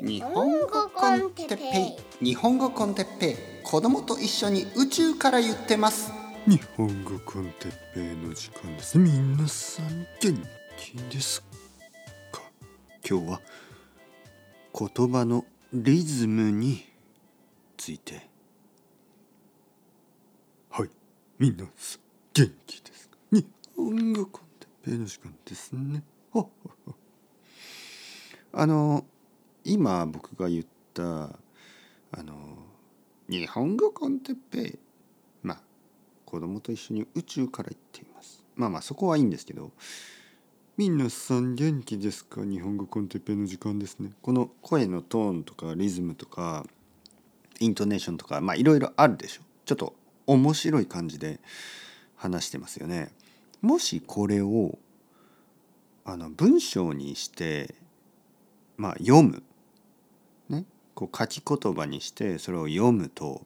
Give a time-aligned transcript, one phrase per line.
[0.00, 2.24] 日本語コンテッペイ。
[2.24, 3.36] 日本語コンテッペイ。
[3.64, 6.12] 子供と一緒に宇宙から言ってます。
[6.46, 8.96] 日本語コンテッペイの時間です。
[8.96, 10.40] 皆さん元
[10.76, 11.42] 気です
[12.30, 12.42] か？
[13.08, 13.40] 今日は
[14.72, 16.84] 言葉のリズムに
[17.76, 18.28] ついて。
[20.70, 20.90] はい。
[21.40, 22.00] 皆さん
[22.34, 23.08] 元気です。
[23.08, 23.44] か日
[23.76, 26.04] 本語コンテッペイの時間ですね。
[28.52, 29.04] あの
[29.68, 30.64] 今僕が言っ
[30.94, 32.34] たあの
[33.28, 34.78] 日本語コンテッペイ
[35.42, 35.60] まあ
[36.24, 38.42] 子供と一緒に宇宙から行っています。
[38.56, 39.72] まあまあそこはいいんですけど
[40.78, 42.44] 皆さん元気ですか？
[42.44, 44.12] 日本語コンテッペイの時間ですね。
[44.22, 46.64] この声のトーンとかリズムとか
[47.60, 49.42] イントネーションとかまあいろいろあるでしょ。
[49.66, 49.94] ちょっと
[50.26, 51.40] 面白い感じで
[52.16, 53.12] 話してますよね。
[53.60, 54.78] もしこれを
[56.04, 57.74] あの文章にして
[58.78, 59.42] まあ読む。
[60.98, 63.42] こう書き言葉にしてそれを読むと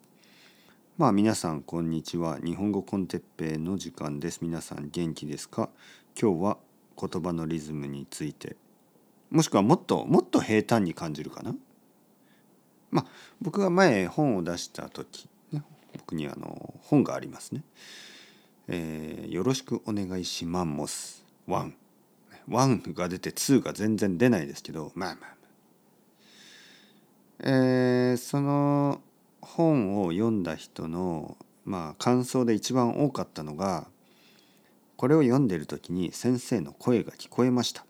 [0.96, 2.38] まあ皆さんこんにちは。
[2.42, 4.38] 日本語コンテッペイの時間です。
[4.40, 5.68] 皆さん元気ですか？
[6.18, 6.56] 今日は
[6.98, 8.56] 言葉のリズムについて。
[9.30, 11.54] もしくはもっともっと平坦に感じるかな？
[12.90, 13.06] まあ
[13.42, 15.28] 僕が前本を出した時、
[15.92, 17.64] 僕にあの本がありますね、
[18.68, 21.22] えーよろしくお願いします。
[21.46, 21.74] ワン。
[22.48, 25.41] 1が出て2が全然出ないですけどまあまあ。
[27.40, 29.00] えーその
[29.40, 33.88] 本を読んだ人のまあ感想で一番多かったのが
[34.96, 37.84] これを読んでる時に先生の声が聞こえました。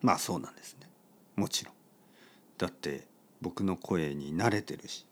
[0.00, 0.88] まあそうなんですね。
[1.34, 1.74] もちろん。
[2.56, 3.06] だって
[3.40, 5.06] 僕の声に慣れてるし。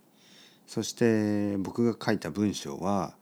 [0.67, 3.15] そして僕が書いた文章は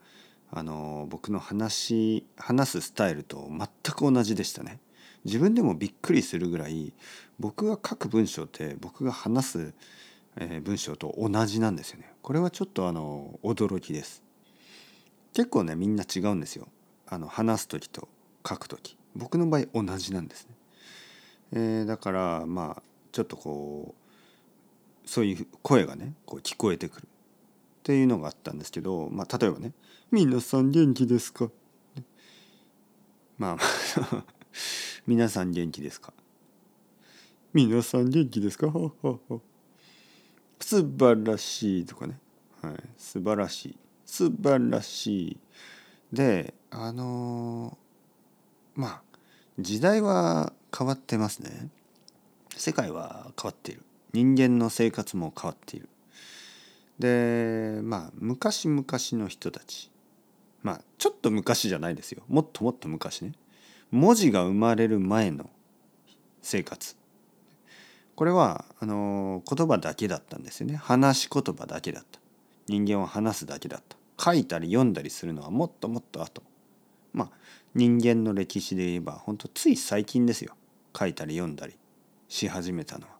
[0.51, 4.79] あの僕の話話すスタイルと全く同じでしたね。
[5.25, 6.93] 自分でもびっくりするぐらい
[7.39, 9.73] 僕が書く文章って僕が話す、
[10.37, 12.13] え文章と同じなんですよね。
[12.21, 14.23] これはちょっとあの驚きです。
[15.33, 16.67] 結構ねみんな違うんですよ。
[17.07, 18.07] あの話す時と
[18.47, 18.97] 書く時。
[19.15, 20.55] 僕の場合同じなんですね、
[21.53, 23.95] えーだからまあちょっとこ
[25.05, 27.07] うそういう声がねこう聞こえてくる。
[27.07, 27.07] っ
[27.85, 29.71] ていうのがあったんですけど、まあ、例えばね
[30.09, 31.51] 「皆さん元気ですか?」
[33.37, 34.34] まあまあ
[35.07, 36.13] 皆さん元気ですか？
[37.53, 38.67] 皆さん元気ですか？
[40.59, 42.17] 素晴らしいとかね、
[42.61, 43.77] はい、素晴らしい。
[44.05, 45.37] 素晴らしい。
[46.11, 49.01] であのーまあ
[49.59, 51.69] 時代は変わってますね。
[52.57, 53.83] 世界は変わっている。
[54.13, 55.87] 人間の生活も変わっている。
[56.99, 59.91] でまあ昔々の人たち。
[60.63, 62.23] まあちょっと昔じゃないですよ。
[62.27, 63.33] もっともっと昔ね
[63.95, 65.49] 文字が生まれる前の
[66.41, 66.97] 生活。
[68.15, 70.75] これはあの言葉だけだったんですよね。
[70.75, 72.19] 話し言葉だけだった。
[72.67, 73.95] 人間は話すだけだった。
[74.21, 76.43] 書いたり読んだりするのはもっともっと後。
[77.13, 77.37] まあ
[77.73, 80.55] 人間の歴史で言えば本当つい最近ですよ。
[80.97, 81.77] 書いたり読んだり
[82.27, 83.13] し始めたのは。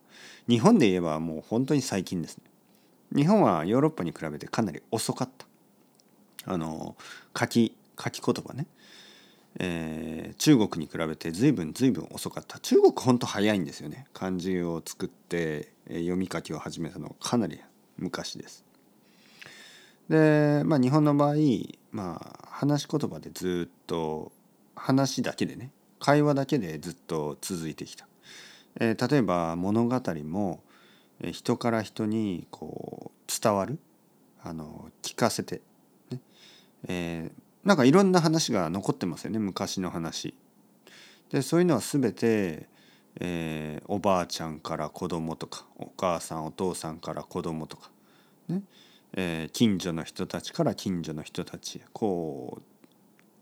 [0.46, 2.44] 日本で言えばもう本当に最近ですね。
[3.14, 5.46] 日本はヨーロッパに比べてかなり遅かった。
[6.52, 6.96] あの
[7.34, 8.66] 書き書き言葉ね。
[9.58, 12.58] えー中国に比べて随分随分遅かった。
[12.58, 14.06] 中国ほんと早いんですよね。
[14.12, 17.58] 漢字を作って、え読み書きを始めたのはかなり
[17.96, 18.64] 昔です。
[20.08, 21.36] でまあ日本の場合
[21.90, 24.30] まあ話し言葉でずっと
[24.74, 28.06] 話だけでね会話だけでずっと続いてきた、
[28.78, 30.62] えー例えば物語も
[31.32, 33.78] 人から人にこう伝わる
[34.42, 35.62] あの聞かせて、
[36.10, 36.20] ね。
[36.88, 40.34] えーなんかいろんな話が残ってますよね昔の話。
[41.30, 42.68] でそういうのは全て、
[43.18, 47.90] えーおばあちゃんから子供とかお母さんお父さんから子供とか、
[48.48, 48.62] ね
[49.14, 52.86] えー近所の人たちから近所の人たちへこう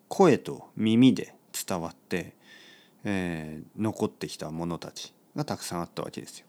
[0.09, 1.35] 声と耳で
[1.67, 2.35] 伝わって、
[3.05, 6.47] えー残ってきたものたちがたくさんあったわけですよ。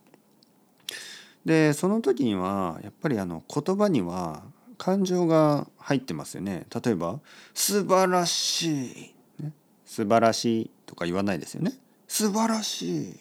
[1.44, 4.44] でその時にはやっぱりあの言葉には
[4.77, 6.66] 感情が入ってますよね。
[6.83, 7.19] 例えば
[7.54, 9.54] 「素晴らしい」ね
[9.86, 11.74] 「素晴らしい」とか言わないですよね。
[12.07, 13.16] 素晴らしい。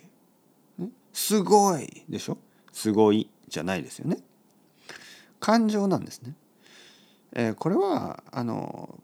[0.78, 2.38] ねすごいでしょ？
[2.72, 4.18] すごいじゃないですよね。
[5.40, 6.34] 感情なんですね。
[7.32, 8.98] えーこれはあの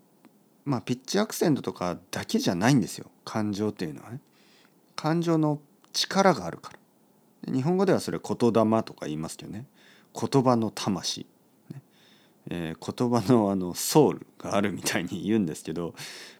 [0.64, 4.20] まあピッチアクセントとかだけじゃないんですよ感情っていうのはね。
[4.96, 5.60] 感情の
[5.92, 6.78] 力があるから。
[7.52, 9.64] 日本語ではそれ言霊とか言いますけどね
[10.14, 11.26] 言葉の魂、
[12.50, 15.94] えー言葉のあのソウルがあるみたいに言うんですけど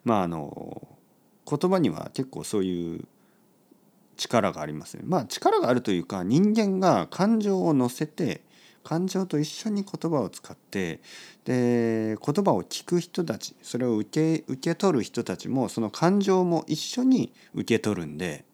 [0.05, 0.89] まああの
[1.49, 3.05] 言葉には結構そういう
[4.17, 5.03] 力がありますね。
[5.07, 8.43] まあ力があるというか人間が感情を乗せて
[8.83, 11.01] 感情と一緒に言葉を使って
[11.45, 18.45] で言葉を聞く人たちそれを受け受け取る人たちもその感情も一緒に受け取るんで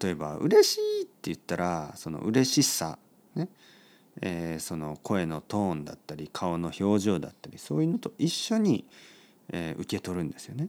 [0.00, 2.98] 例えば「嬉しい」って言ったらその嬉しさ
[4.20, 8.84] えー、その声のトーンだったり顔の表情だったりそういうのと一緒に、
[9.50, 10.68] えー、受け取るんですよね。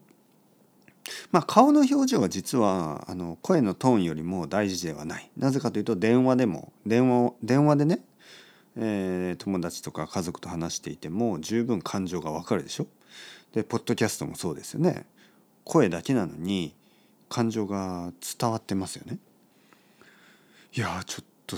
[1.32, 5.32] まあ、顔の表情は実はあの声のトーンよりも大事ではない。
[5.36, 8.00] なぜかというと電話でも電話電話でね
[8.78, 12.88] えー、友達とか家族と話していても十分感情がわかるでしょ？
[13.52, 15.06] でポッドキャストもそうですよね
[15.66, 16.74] 声だけなのに
[17.28, 19.18] 感情が伝わってますよね
[20.74, 21.58] いやちょっと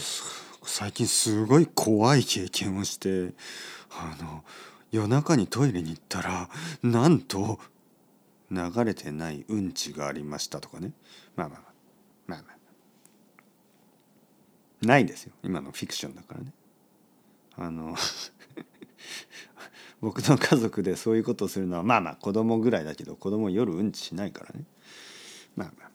[0.65, 3.33] 最近すごい怖い経験をして
[3.92, 4.44] あの
[4.92, 6.50] 夜中にトイレに行ったら
[6.81, 7.60] なんと
[8.51, 10.92] 流れてないうんちがありましたとかね。
[11.36, 11.71] まあまあまあ
[12.27, 12.57] まあまあ。
[14.86, 15.33] ないですよ。
[15.44, 16.54] 今のフィクションだからね。
[17.56, 17.95] あの
[20.01, 24.65] 僕の家族でそういうことをするのはまあまあ子供ぐらいだけど子供夜うんちしないからね。
[25.56, 25.89] まあまあ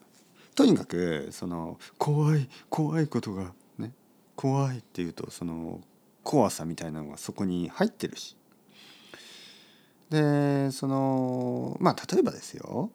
[0.55, 3.53] とにかくその怖い怖いことが
[4.39, 5.81] 怖いっていうとその
[6.23, 8.37] 怖さみたいなのがそこに入ってるし
[10.09, 12.89] でそのまあ例えばですよ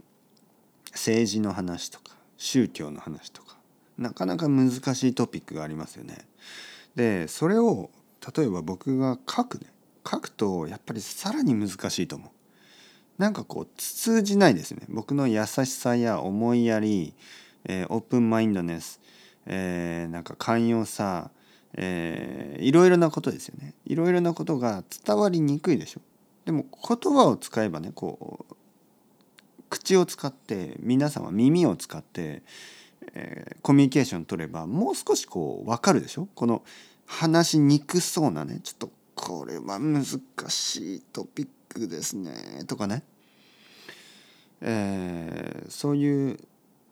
[0.93, 3.59] 政治の話とか宗教の話とか
[3.99, 6.27] なかなか難しいトピックがありますよね。
[6.97, 7.91] でそれを
[8.35, 9.67] 例えば僕が書くね
[10.11, 12.31] 書くとやっぱりさらに難しいと思う。
[13.21, 17.13] なんかこう通じないですね僕の優しさや思いやり、
[17.67, 18.99] えー、オープンマインドネス、
[19.47, 21.31] えー、なんか寛容さ、
[21.75, 23.75] えー、いろいろなことですよね。
[23.85, 26.01] いろいろなことが伝わりにくいでしょ。
[26.45, 28.55] でも言葉を使えばねこう
[29.71, 32.43] 口を使って皆さんは耳を使って、
[33.15, 36.29] えー、コミュニケーション取ればもう少しこう分かるでしょ。
[36.35, 36.63] この
[37.07, 40.05] 話しにくそうなねちょっとこれは難
[40.49, 43.03] しいトピックですねとかね、
[44.61, 46.39] えー、そういう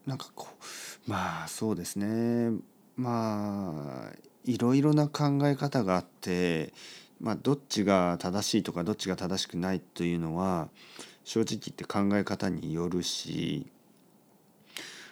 [0.06, 0.64] なんかこう
[1.06, 2.58] まあそうですね。
[2.96, 6.72] まあいろいろな考え方があって、
[7.20, 10.68] まあ、どっちが正しいとかどっちが正しくないというのは
[11.24, 13.66] 正直言って考え方によるし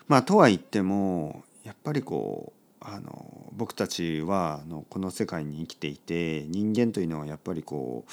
[0.09, 8.11] まあとは言ってもやっぱりこうあの僕たちはあのこの世界に生きていて人間というのはやっぱりこう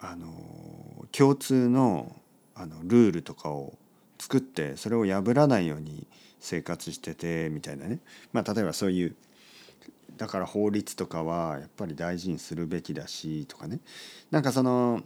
[0.00, 2.14] あの共通の
[2.54, 3.74] あのルールとかを
[4.18, 6.06] 作ってそれを破らないように
[6.40, 8.00] 生活しててみたいなね。
[8.32, 9.16] まあ例えばそういう
[10.16, 13.80] だから法律とかはやっぱり大事にするべきだしとかね。
[14.30, 15.02] なんかその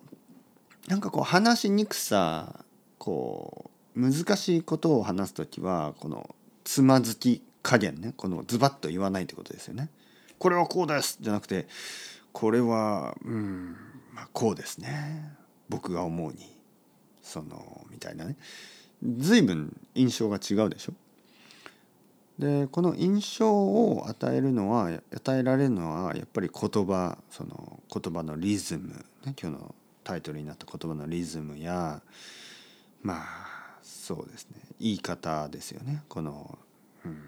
[0.89, 2.65] なんかこう話しにくさ
[2.99, 6.35] こう難しいことを話す時はこの
[6.65, 8.15] つまずき加減ね。
[8.17, 9.91] このズバッと言わないってことですよね。
[10.39, 11.67] これはこうですじゃなくて
[12.33, 13.77] これはうん
[14.13, 15.37] まあこうですね。
[15.69, 16.57] 僕が思うに。
[17.23, 18.37] そのみたいなね。
[19.03, 20.93] 随分印象が違うでしょ。
[22.41, 28.89] でこの印象を与えるのは与えられるのはやっぱり言葉その言葉のリズム、
[29.27, 32.01] ね、今日のタイトルになった言葉のリズムや
[33.03, 36.03] まあそうですね言い方ですよね。
[36.09, 36.59] この、
[37.05, 37.19] うん、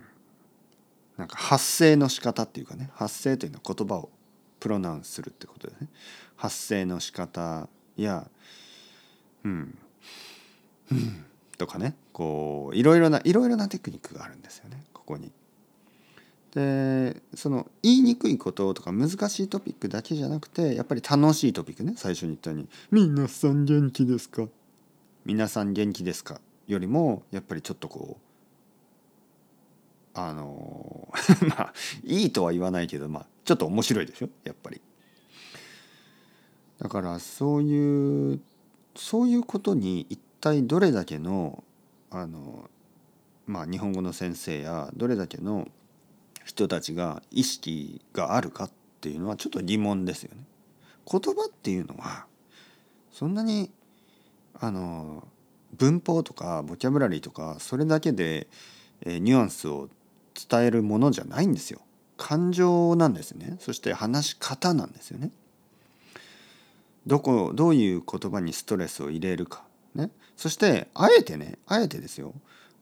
[1.19, 4.09] なんか発声の仕方っていうかね発声というのは言葉を
[4.61, 5.89] プロナウンスするってことですね。
[6.37, 8.27] 発声の仕方や
[9.45, 9.79] うん
[10.91, 11.27] うん
[11.59, 14.83] とかねこういろいろないろいろなテクニックがあるんですよね。
[15.05, 15.33] ここに。
[16.55, 24.47] でその言いにくいこととか難しいトピックだけじゃなくてやっぱり楽しいトピックね最初に言ったように「皆さん元気ですか?」
[25.25, 31.11] 「皆さん元気ですか?」よりもやっぱりちょっとこうあの
[31.49, 31.73] まあ
[32.05, 34.29] いいとは言わないけど、まあ、ちょっと面白いでしょ？
[34.45, 34.81] やっぱり。
[36.81, 38.41] だからそういう
[38.95, 41.65] そういうことに一体どれだけの
[42.11, 42.69] あの、
[43.53, 45.69] まあ、日本語の先生やどれだけの
[46.47, 48.71] 人たちが意識があるかっ
[49.03, 50.43] ていうのはちょっと疑問ですよね。
[51.11, 52.25] 言葉っていうのは
[53.11, 53.71] そんなに
[54.55, 55.29] あの
[55.77, 58.49] 文法とかボキャブラリーとかそれだけで、
[59.05, 59.91] えニュアンスを
[60.49, 61.83] 伝えるものじゃないんですよ。
[62.17, 63.57] 感情なんですね。
[63.61, 65.31] そして話し方なんですよね。
[67.07, 69.65] どこどういう言葉にストレスを入れるか。
[69.95, 70.11] ね。
[70.37, 72.33] そしてあえてねあえてですよ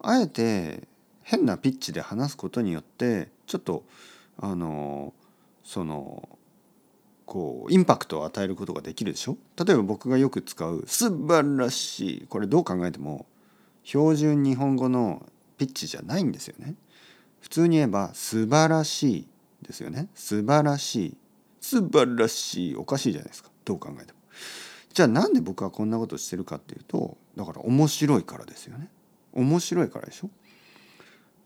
[0.02, 0.88] あえて
[1.22, 3.84] 変なピッチで話すことによってちょっと
[4.38, 5.12] あの
[5.64, 6.28] その
[7.26, 9.36] こうインパクトを与えることができるでしょ？
[9.56, 13.26] 例えば僕がよく使う「素晴らしい」これどう考えても
[13.84, 15.24] 標準日本語の
[15.56, 16.74] ピッチじゃないんですよね。
[17.40, 19.28] 普通に言えば素晴らしい
[19.62, 20.08] ですよね。
[20.14, 21.16] 素晴らしい
[21.60, 24.18] 素晴らしいおかしいじゃないですかどう考えても。
[24.92, 28.88] じゃあなんで僕はこんなことしてるかっていうとだから面白いからですよね。
[29.32, 30.30] 面白いからでしょ？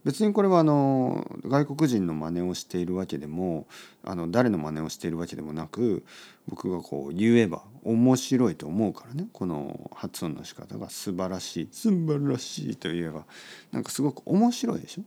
[0.04, 3.66] 別にこれはあの外国人の真似をしているわけでも
[4.04, 6.04] あの誰の真似をしているわけでもなく
[6.46, 9.28] 僕がこう言えば面白いと思うからね。
[9.32, 13.24] この発音の仕方が素晴らしい素晴らしいと言えば
[13.72, 15.02] なんかすごく面白いでしょ？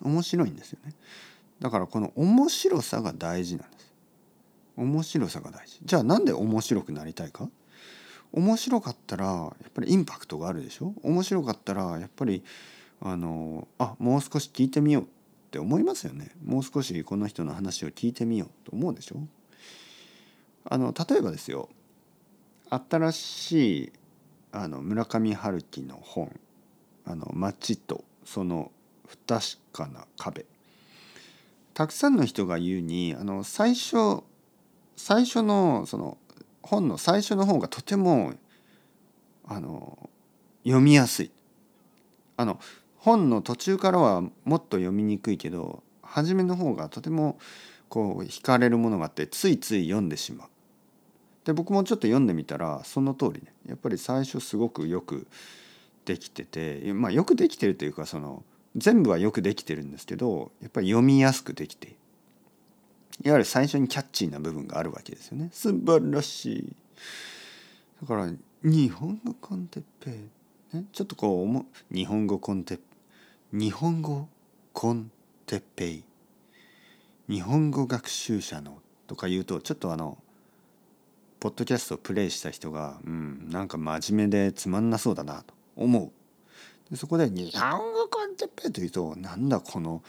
[0.00, 0.94] 面白いんですよね。
[1.60, 3.92] だからこの面白さが大事なんです。
[4.76, 5.80] 面白さが大事。
[5.84, 7.50] じゃあなんで面白くなりたいか？
[8.32, 10.94] 面白かったらやっぱりインパクトがあるでしょ？
[11.02, 12.44] 面白かったらやっぱり
[13.00, 15.06] あのあもう少し聞いてみようっ
[15.50, 16.30] て思いますよね。
[16.44, 19.16] もう少しこの人の話を聞いてみようと思うでしょ？
[20.64, 21.68] あの例えばですよ。
[22.70, 23.92] 新しい
[24.52, 26.38] あの村上春樹の本
[27.06, 28.70] 「あの街とその
[29.06, 30.44] 不確かな壁」
[31.72, 34.22] たくさんの人が言うにあの最初
[34.96, 36.18] 最初のその
[36.68, 38.34] 本の最初の方がとても
[39.46, 40.10] あの
[40.64, 41.30] 読みやすい。
[42.36, 42.60] あの
[42.98, 47.38] 本の途中からはもっと読みにくいけど初めの方がとても
[47.88, 50.48] こう惹かれるものがあってついつい読んでしまう。
[51.46, 53.54] で僕もちょっと読んでみたらその通りね。
[53.66, 55.26] やっぱり最初すごくよく
[56.04, 58.44] できててまあよくできてるというかその
[58.76, 61.96] 全部はよくできてるんですけどやっぱり読みやすくできている。
[63.24, 65.50] いわゆる最初にキャッチーな部分があるわけですよね。
[65.52, 66.76] 素晴らしい。
[68.02, 68.30] だから
[68.62, 70.10] 日本語コンテッペ
[70.72, 72.80] イ、ね、ちょっとこう日本語コンテッ
[73.52, 74.28] 日本語
[74.72, 75.10] コン
[75.46, 76.04] テッペイ。
[77.28, 80.16] 日本語学習者のとか言うとちょっとあの
[81.40, 86.10] ポッドキャストをプレイした人がうんなんか真面目でつまんなそうだなと思う。
[86.90, 88.90] でそこで「日本語コンテッペ」と言う？
[88.90, 90.02] となんだこの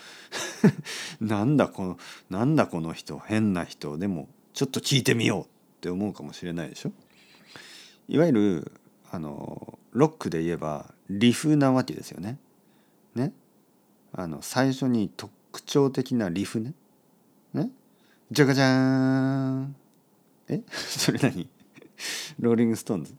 [1.21, 1.97] なんだこの
[2.29, 5.47] なんだこの人変な人でもちょっと聞いてみようっ
[5.81, 6.91] て思うかもしれないでしょ？
[8.07, 8.71] いわゆる
[9.11, 12.37] あのロックで言えばリフなわけですよね。
[13.15, 13.33] ね？
[14.13, 16.73] あの最初に特徴的なリフね？
[17.53, 17.71] ね？
[18.31, 18.67] じゃがじゃー
[19.61, 19.75] ん
[20.49, 20.61] え？
[20.69, 21.49] それ何？
[22.39, 23.15] ローリング・ストーンズ？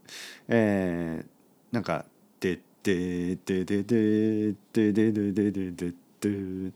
[0.48, 2.06] えー、なんか
[2.40, 5.92] 「ででででででででででで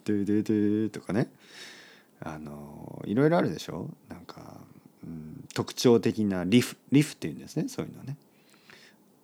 [0.05, 1.31] でででとかね。
[2.21, 3.91] あのいろいろあるでしょ？
[4.09, 4.57] なんか、
[5.03, 8.17] うん、特徴的なリフリフっていうんですねそういうのね。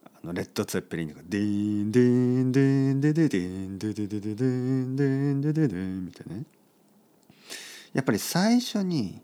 [0.05, 6.45] あのレッド・ツェッペリンとか「デーンデーンデーンデデデンデデデデデンデンデデデン」みたいなね。
[7.95, 9.23] やっぱり最初に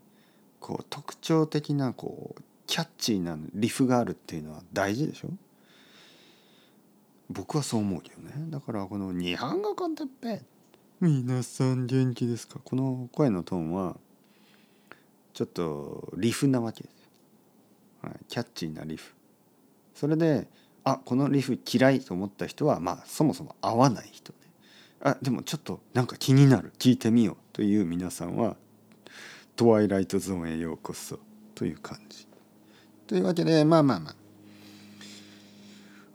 [0.59, 5.29] こう特徴的なこうキャッチーなリフがあるっていうのは大事でしょ？
[7.29, 8.33] 僕はそう思うけどね。
[8.49, 10.43] だからこの「日本語コンテッペ。
[10.99, 13.97] 皆さん元気ですか?」この声のトーンは
[15.33, 17.09] ちょっとリフなわけですよ、
[18.01, 19.13] はい、キャッチーなリフ。
[19.93, 20.47] それで
[20.83, 24.39] あこのリフ嫌いと思った人はまあそもそも合わない人ね。
[25.01, 26.71] あでもちょっとなんか気になる。
[26.79, 28.55] 聞いてみようという皆さんは
[29.57, 31.19] 「トワイライトゾーンへようこそ」
[31.55, 32.25] という感じ。
[33.05, 34.15] というわけでまあまあまあ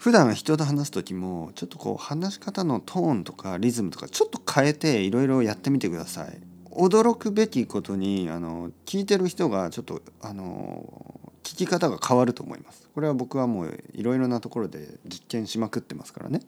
[0.02, 6.40] 普段人と話す時もちょっとこう話し方のトーンとかリズムとかちょっと変えていろいろやってみてください。
[6.72, 12.88] 驚くべきことにあの聞いてる人がちょっとあの聞き方が変わると思います。
[12.92, 16.40] これは僕はもういろいろなところで実験しまくってますからね。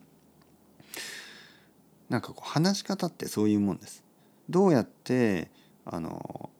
[2.08, 4.02] なんかこう話し方ってそういうもんです。
[4.50, 5.49] どうやって
[5.84, 6.50] あの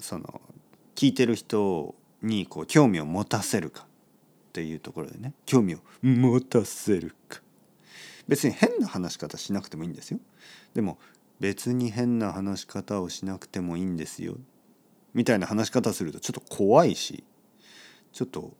[0.00, 0.40] その
[0.96, 3.86] 聞いてる人にこう興味を持たせるか。
[4.50, 7.40] っていうところでね興味を持たせるか。
[8.26, 10.18] 別に変な話し方しなくてもいいんですよ。
[10.74, 10.98] でも
[11.38, 14.36] 別に変な話し方をしなくてもいいんですよ。
[15.14, 17.22] みたいな話し方するとちょっと怖いし
[18.12, 18.52] ちょっと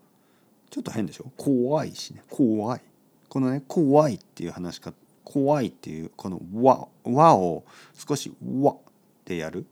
[0.70, 1.26] ちょっと変でしょ？
[1.36, 2.22] 怖いしね。
[2.30, 2.80] 怖い。
[3.28, 8.76] このね怖いっていう話し方怖いっていうこの和和を少し和
[9.24, 9.66] でやる。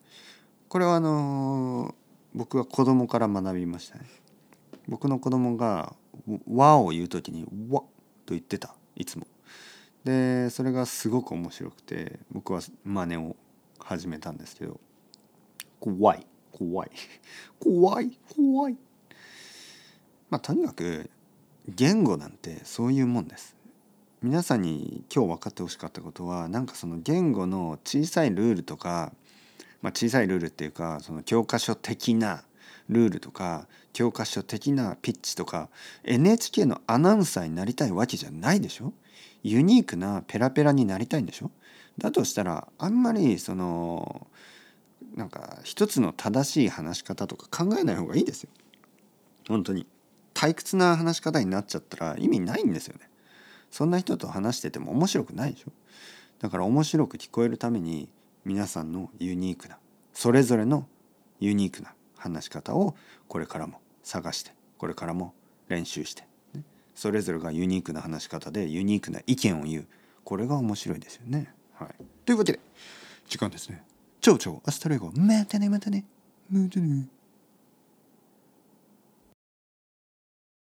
[0.69, 1.95] これはあのー、
[2.35, 4.05] 僕は子供から学びましたね。
[4.87, 5.97] 僕の子供が
[6.47, 7.89] 和を言う時に和と
[8.29, 8.75] 言ってた。
[8.97, 9.27] いつも。
[10.05, 13.37] でそれがすごく面白くて僕は真似を
[13.79, 14.81] 始めたんですけど。
[15.81, 16.27] 怖い。
[16.53, 16.91] 怖い。
[17.61, 18.19] 怖い。
[18.35, 18.77] 怖い。
[20.31, 21.11] まあとにかく
[21.69, 23.57] 言語なんてそういうもんです。
[24.21, 29.13] 皆さんに今日分かってほしかったことはなんかその言語の小さいルールとか、
[29.81, 32.43] まあ、小さいルールっていうかその教科書的な
[32.89, 35.69] ルールとか教科書的なピッチとか
[36.05, 38.93] NHK のアナウンサーになりたいわけじゃないでしょ？
[39.43, 41.51] ユニークなペラペラになりたいんでしょ？
[41.99, 44.27] だとしたらあんまりその
[45.15, 48.51] なんか一つの正しい話し方とか考えない方がいいですよ。
[49.49, 49.87] 本当に
[50.35, 53.09] 退屈な話し方になっちゃったら意味ないんですよね。
[53.71, 55.73] そんな人と話してても面白くないでしょ？
[56.39, 58.09] だから面白く聞こえるために
[58.45, 59.79] 皆さんのユニークな
[60.15, 60.87] それぞれの
[61.41, 62.95] ユニークな話し方を
[63.29, 65.33] これからも探してこれからも
[65.69, 66.23] 練習して、
[66.55, 66.63] ね、
[66.95, 69.87] それぞれがユニークな話し方でユニークな意見を言う
[70.25, 71.53] これが面白いですよね。
[71.75, 71.89] はい、
[72.27, 72.61] というわけで
[73.29, 73.83] 時間ですね。
[74.21, 76.05] ciao ciao hasta luego またねまたね
[76.51, 77.09] またね。